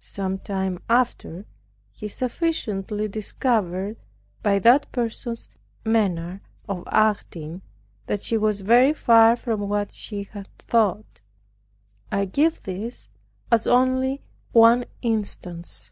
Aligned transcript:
Some 0.00 0.38
time 0.38 0.78
after 0.88 1.44
he 1.92 2.08
sufficiently 2.08 3.06
discovered, 3.06 3.98
by 4.42 4.58
that 4.60 4.90
person's 4.92 5.50
manner 5.84 6.40
of 6.66 6.84
acting, 6.90 7.60
that 8.06 8.22
she 8.22 8.38
was 8.38 8.62
very 8.62 8.94
far 8.94 9.36
from 9.36 9.68
what 9.68 9.92
he 9.92 10.22
had 10.24 10.48
thought. 10.58 11.20
I 12.10 12.24
give 12.24 12.62
this 12.62 13.10
as 13.52 13.66
only 13.66 14.22
one 14.52 14.86
instance. 15.02 15.90